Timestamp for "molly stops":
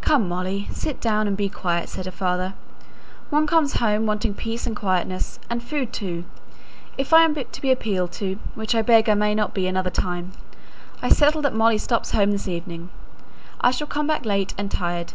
11.54-12.14